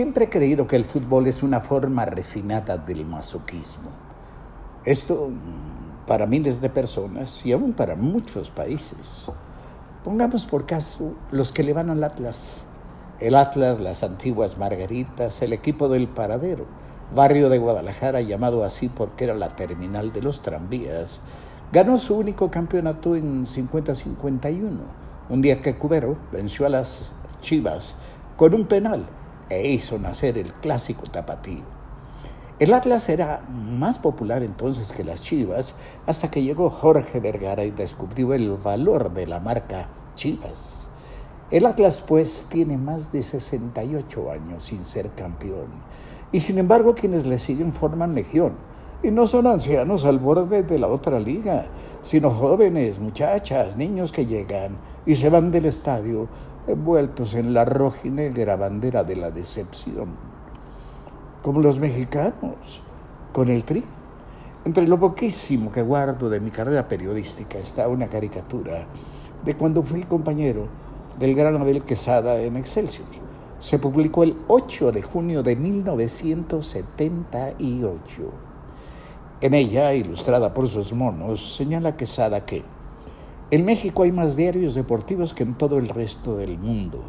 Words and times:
Siempre 0.00 0.24
he 0.24 0.30
creído 0.30 0.66
que 0.66 0.76
el 0.76 0.86
fútbol 0.86 1.26
es 1.26 1.42
una 1.42 1.60
forma 1.60 2.06
refinada 2.06 2.78
del 2.78 3.04
masoquismo. 3.04 3.90
Esto 4.82 5.28
mm, 5.28 6.06
para 6.06 6.24
miles 6.24 6.62
de 6.62 6.70
personas 6.70 7.44
y 7.44 7.52
aún 7.52 7.74
para 7.74 7.96
muchos 7.96 8.50
países. 8.50 9.30
Pongamos 10.02 10.46
por 10.46 10.64
caso 10.64 11.12
los 11.30 11.52
que 11.52 11.62
le 11.62 11.74
van 11.74 11.90
al 11.90 12.02
Atlas. 12.02 12.64
El 13.18 13.34
Atlas, 13.34 13.78
las 13.78 14.02
antiguas 14.02 14.56
Margaritas, 14.56 15.42
el 15.42 15.52
equipo 15.52 15.90
del 15.90 16.08
Paradero, 16.08 16.64
barrio 17.14 17.50
de 17.50 17.58
Guadalajara 17.58 18.22
llamado 18.22 18.64
así 18.64 18.88
porque 18.88 19.24
era 19.24 19.34
la 19.34 19.50
terminal 19.50 20.14
de 20.14 20.22
los 20.22 20.40
tranvías, 20.40 21.20
ganó 21.72 21.98
su 21.98 22.16
único 22.16 22.50
campeonato 22.50 23.16
en 23.16 23.44
50-51, 23.44 24.78
un 25.28 25.42
día 25.42 25.60
que 25.60 25.76
Cubero 25.76 26.16
venció 26.32 26.64
a 26.64 26.70
las 26.70 27.12
Chivas 27.42 27.96
con 28.38 28.54
un 28.54 28.64
penal 28.64 29.06
e 29.50 29.68
hizo 29.68 29.98
nacer 29.98 30.38
el 30.38 30.52
clásico 30.54 31.02
tapatío. 31.10 31.64
El 32.60 32.74
Atlas 32.74 33.08
era 33.08 33.40
más 33.48 33.98
popular 33.98 34.42
entonces 34.42 34.92
que 34.92 35.02
las 35.02 35.22
Chivas 35.22 35.76
hasta 36.06 36.30
que 36.30 36.42
llegó 36.42 36.70
Jorge 36.70 37.18
Vergara 37.18 37.64
y 37.64 37.70
descubrió 37.70 38.34
el 38.34 38.50
valor 38.56 39.12
de 39.12 39.26
la 39.26 39.40
marca 39.40 39.88
Chivas. 40.14 40.90
El 41.50 41.66
Atlas 41.66 42.04
pues 42.06 42.46
tiene 42.48 42.76
más 42.76 43.10
de 43.10 43.22
68 43.22 44.30
años 44.30 44.64
sin 44.64 44.84
ser 44.84 45.10
campeón 45.14 45.68
y 46.32 46.40
sin 46.40 46.58
embargo 46.58 46.94
quienes 46.94 47.26
le 47.26 47.38
siguen 47.38 47.72
forman 47.72 48.14
legión 48.14 48.52
y 49.02 49.10
no 49.10 49.26
son 49.26 49.46
ancianos 49.46 50.04
al 50.04 50.18
borde 50.18 50.62
de 50.62 50.78
la 50.78 50.88
otra 50.88 51.18
liga, 51.18 51.64
sino 52.02 52.30
jóvenes, 52.30 52.98
muchachas, 52.98 53.76
niños 53.76 54.12
que 54.12 54.26
llegan 54.26 54.76
y 55.06 55.16
se 55.16 55.30
van 55.30 55.50
del 55.50 55.64
estadio 55.64 56.28
envueltos 56.72 57.34
en 57.34 57.54
la 57.54 57.64
rojinegra 57.64 58.56
bandera 58.56 59.04
de 59.04 59.14
la 59.16 59.30
decepción, 59.30 60.08
como 61.42 61.60
los 61.60 61.80
mexicanos, 61.80 62.82
con 63.32 63.48
el 63.48 63.64
tri. 63.64 63.82
Entre 64.64 64.86
lo 64.86 65.00
poquísimo 65.00 65.72
que 65.72 65.80
guardo 65.82 66.28
de 66.28 66.40
mi 66.40 66.50
carrera 66.50 66.86
periodística 66.86 67.56
está 67.58 67.88
una 67.88 68.08
caricatura 68.08 68.86
de 69.44 69.56
cuando 69.56 69.82
fui 69.82 70.02
compañero 70.02 70.68
del 71.18 71.34
gran 71.34 71.56
Abel 71.56 71.82
Quesada 71.82 72.38
en 72.40 72.56
Excelsior. 72.56 73.08
Se 73.58 73.78
publicó 73.78 74.22
el 74.22 74.36
8 74.48 74.92
de 74.92 75.00
junio 75.02 75.42
de 75.42 75.56
1978. 75.56 78.50
En 79.42 79.54
ella, 79.54 79.94
ilustrada 79.94 80.52
por 80.52 80.68
sus 80.68 80.92
monos, 80.92 81.56
señala 81.56 81.96
Quesada 81.96 82.44
que 82.44 82.62
en 83.50 83.64
México 83.64 84.04
hay 84.04 84.12
más 84.12 84.36
diarios 84.36 84.76
deportivos 84.76 85.34
que 85.34 85.42
en 85.42 85.54
todo 85.54 85.78
el 85.78 85.88
resto 85.88 86.36
del 86.36 86.56
mundo. 86.56 87.02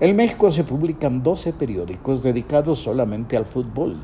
En 0.00 0.16
México 0.16 0.50
se 0.50 0.64
publican 0.64 1.22
12 1.22 1.52
periódicos 1.52 2.24
dedicados 2.24 2.80
solamente 2.80 3.36
al 3.36 3.44
fútbol. 3.44 3.96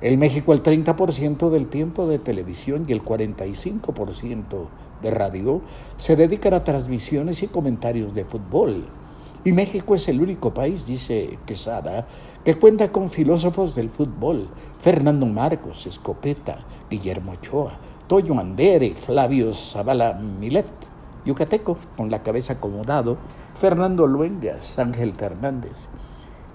En 0.00 0.18
México 0.18 0.54
el 0.54 0.62
30% 0.62 1.50
del 1.50 1.68
tiempo 1.68 2.06
de 2.06 2.18
televisión 2.18 2.84
y 2.88 2.92
el 2.92 3.04
45% 3.04 4.68
de 5.02 5.10
radio 5.10 5.60
se 5.98 6.16
dedican 6.16 6.54
a 6.54 6.64
transmisiones 6.64 7.42
y 7.42 7.48
comentarios 7.48 8.14
de 8.14 8.24
fútbol. 8.24 8.86
Y 9.44 9.52
México 9.52 9.94
es 9.94 10.08
el 10.08 10.22
único 10.22 10.54
país, 10.54 10.86
dice 10.86 11.38
Quesada, 11.44 12.06
que 12.46 12.54
cuenta 12.54 12.90
con 12.90 13.10
filósofos 13.10 13.74
del 13.74 13.90
fútbol, 13.90 14.48
Fernando 14.78 15.26
Marcos, 15.26 15.86
Escopeta, 15.86 16.60
Guillermo 16.90 17.32
Ochoa, 17.32 17.78
Toyo 18.06 18.38
Andere, 18.38 18.94
Flavio 18.94 19.52
Zavala 19.52 20.14
Milet 20.14 20.89
yucateco, 21.24 21.76
con 21.96 22.10
la 22.10 22.22
cabeza 22.22 22.54
acomodado, 22.54 23.16
Fernando 23.54 24.06
Luengas, 24.06 24.78
Ángel 24.78 25.14
Fernández. 25.14 25.88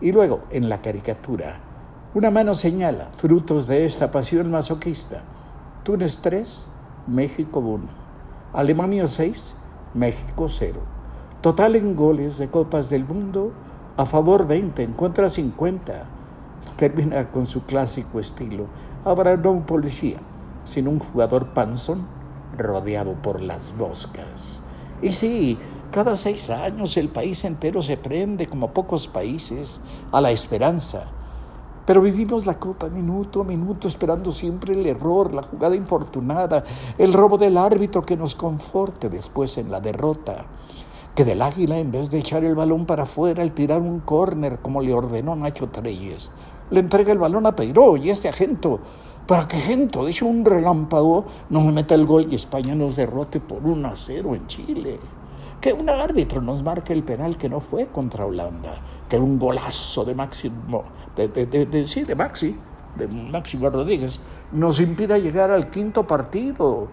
Y 0.02 0.12
luego, 0.12 0.42
en 0.52 0.70
la 0.70 0.82
caricatura, 0.82 1.60
una 2.14 2.32
mano 2.32 2.54
señala, 2.54 3.10
frutos 3.16 3.68
de 3.68 3.86
esta 3.86 4.12
pasión 4.12 4.50
masoquista, 4.52 5.24
Túnez 5.84 6.20
3, 6.20 6.68
México 7.08 7.60
1, 7.60 7.84
Alemania 8.54 9.06
6, 9.06 9.56
México 9.94 10.48
0. 10.50 10.80
Total 11.42 11.76
en 11.76 11.96
goles 11.96 12.38
de 12.38 12.50
Copas 12.50 12.90
del 12.90 13.06
Mundo, 13.06 13.52
a 13.98 14.06
favor 14.06 14.48
20, 14.48 14.82
en 14.84 14.94
contra 14.94 15.30
50. 15.30 16.06
Termina 16.76 17.32
con 17.32 17.46
su 17.46 17.64
clásico 17.64 18.20
estilo. 18.20 18.66
Habrá 19.06 19.38
no 19.38 19.52
un 19.52 19.64
policía, 19.64 20.18
sino 20.64 20.90
un 20.90 21.00
jugador 21.00 21.54
panzón 21.54 22.08
rodeado 22.58 23.14
por 23.22 23.42
las 23.42 23.74
moscas. 23.74 24.64
Y 25.02 25.12
sí, 25.12 25.58
cada 25.92 26.16
seis 26.16 26.50
años 26.50 26.98
el 26.98 27.10
país 27.10 27.44
entero 27.46 27.82
se 27.82 27.98
prende, 27.98 28.48
como 28.48 28.72
pocos 28.72 29.08
países, 29.08 29.82
a 30.12 30.22
la 30.22 30.32
esperanza. 30.32 31.06
Pero 31.86 32.02
vivimos 32.02 32.46
la 32.46 32.58
copa 32.58 32.90
minuto 32.90 33.42
a 33.42 33.44
minuto 33.44 33.88
esperando 33.88 34.32
siempre 34.32 34.74
el 34.74 34.86
error, 34.88 35.34
la 35.34 35.44
jugada 35.44 35.76
infortunada, 35.76 36.64
el 36.98 37.14
robo 37.14 37.38
del 37.38 37.58
árbitro 37.58 38.04
que 38.04 38.18
nos 38.18 38.34
conforte 38.34 39.08
después 39.08 39.58
en 39.58 39.72
la 39.72 39.80
derrota. 39.80 40.46
Que 41.14 41.24
del 41.24 41.42
águila, 41.42 41.78
en 41.78 41.92
vez 41.92 42.10
de 42.10 42.18
echar 42.18 42.44
el 42.44 42.56
balón 42.56 42.86
para 42.86 43.04
afuera, 43.04 43.44
al 43.44 43.52
tirar 43.52 43.82
un 43.82 44.00
córner 44.00 44.60
como 44.60 44.82
le 44.82 44.94
ordenó 44.94 45.36
Nacho 45.36 45.70
Treyes, 45.70 46.32
le 46.72 46.80
entrega 46.80 47.12
el 47.12 47.20
balón 47.20 47.46
a 47.46 47.56
Peiró 47.56 47.96
y 47.96 48.10
este 48.10 48.28
agento 48.28 48.80
para 49.28 49.48
que 49.48 49.58
gente, 49.58 50.00
de 50.00 50.12
hecho 50.12 50.28
un 50.28 50.46
relámpago, 50.46 51.26
nos 51.50 51.66
meta 51.66 51.96
el 51.96 52.06
gol 52.06 52.28
y 52.30 52.36
España 52.36 52.76
nos 52.76 52.96
derrote 52.96 53.40
por 53.40 53.64
1 53.64 53.88
a 53.88 53.96
0 53.96 54.36
en 54.36 54.48
Chile. 54.48 55.00
Que 55.60 55.74
un 55.74 55.90
árbitro 55.90 56.42
nos 56.42 56.62
marque 56.62 56.94
el 56.94 57.04
penal 57.04 57.38
que 57.38 57.50
no 57.50 57.60
fue 57.60 57.88
contra 57.88 58.26
Holanda, 58.26 58.76
que 59.10 59.18
un 59.18 59.40
golazo 59.40 60.06
de 60.06 60.14
Máximo, 60.14 60.84
de, 61.16 61.28
de, 61.28 61.88
sí, 61.88 62.04
de 62.04 62.14
Maxi, 62.14 62.56
de 62.96 63.08
Máximo 63.08 63.70
Rodríguez, 63.72 64.22
nos 64.52 64.80
impida 64.80 65.18
llegar 65.18 65.50
al 65.50 65.70
quinto 65.72 66.06
partido. 66.06 66.90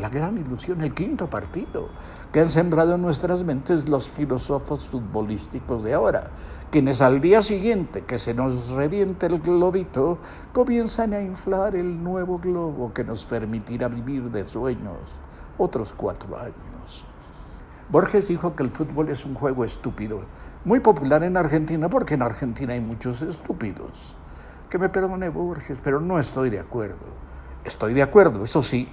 La 0.00 0.08
gran 0.08 0.36
ilusión, 0.36 0.82
el 0.82 0.92
quinto 0.92 1.30
partido, 1.30 1.88
que 2.32 2.40
han 2.40 2.50
sembrado 2.50 2.96
en 2.96 3.02
nuestras 3.02 3.44
mentes 3.44 3.88
los 3.88 4.08
filósofos 4.08 4.84
futbolísticos 4.84 5.84
de 5.84 5.94
ahora 5.94 6.30
quienes 6.70 7.00
al 7.00 7.20
día 7.20 7.42
siguiente 7.42 8.02
que 8.02 8.18
se 8.18 8.34
nos 8.34 8.70
reviente 8.70 9.26
el 9.26 9.40
globito 9.40 10.18
comienzan 10.52 11.12
a 11.12 11.22
inflar 11.22 11.76
el 11.76 12.02
nuevo 12.02 12.38
globo 12.38 12.92
que 12.92 13.04
nos 13.04 13.24
permitirá 13.24 13.88
vivir 13.88 14.24
de 14.30 14.46
sueños 14.46 14.98
otros 15.58 15.94
cuatro 15.96 16.36
años. 16.38 17.06
Borges 17.88 18.28
dijo 18.28 18.56
que 18.56 18.64
el 18.64 18.70
fútbol 18.70 19.08
es 19.10 19.24
un 19.24 19.34
juego 19.34 19.64
estúpido, 19.64 20.20
muy 20.64 20.80
popular 20.80 21.22
en 21.22 21.36
Argentina 21.36 21.88
porque 21.88 22.14
en 22.14 22.22
Argentina 22.22 22.72
hay 22.72 22.80
muchos 22.80 23.22
estúpidos. 23.22 24.16
Que 24.68 24.78
me 24.78 24.88
perdone 24.88 25.28
Borges, 25.28 25.78
pero 25.82 26.00
no 26.00 26.18
estoy 26.18 26.50
de 26.50 26.58
acuerdo. 26.58 27.06
Estoy 27.64 27.94
de 27.94 28.02
acuerdo, 28.02 28.42
eso 28.42 28.62
sí, 28.62 28.88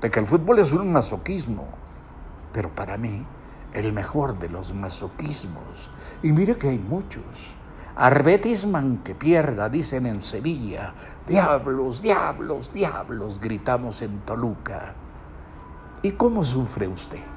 de 0.00 0.10
que 0.10 0.20
el 0.20 0.26
fútbol 0.26 0.60
es 0.60 0.72
un 0.72 0.92
masoquismo, 0.92 1.66
pero 2.52 2.72
para 2.72 2.96
mí 2.96 3.26
el 3.74 3.92
mejor 3.92 4.38
de 4.38 4.48
los 4.48 4.72
masoquismos. 4.72 5.90
Y 6.22 6.32
mire 6.32 6.56
que 6.56 6.70
hay 6.70 6.78
muchos. 6.78 7.24
Arbetisman 7.96 8.98
que 8.98 9.14
pierda, 9.14 9.68
dicen 9.68 10.06
en 10.06 10.22
Sevilla. 10.22 10.94
Diablos, 11.26 12.02
diablos, 12.02 12.72
diablos, 12.72 13.40
gritamos 13.40 14.02
en 14.02 14.20
Toluca. 14.20 14.94
¿Y 16.02 16.12
cómo 16.12 16.42
sufre 16.42 16.88
usted? 16.88 17.33